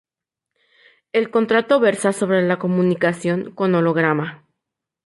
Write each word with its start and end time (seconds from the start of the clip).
El 1.13 1.29
contrato 1.29 1.79
versa 1.79 2.11
sobre 2.11 2.41
la 2.41 2.57
comunicación 2.57 3.51
con 3.51 3.75
holograma. 3.75 4.47